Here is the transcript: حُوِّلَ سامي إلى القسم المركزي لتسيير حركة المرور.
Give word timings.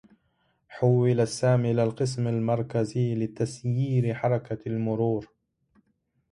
حُوِّلَ 0.69 1.27
سامي 1.27 1.71
إلى 1.71 1.83
القسم 1.83 2.27
المركزي 2.27 3.15
لتسيير 3.15 4.13
حركة 4.13 4.59
المرور. 4.67 5.31